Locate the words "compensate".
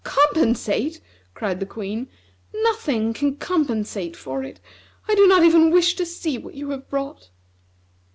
0.03-0.99, 3.35-4.15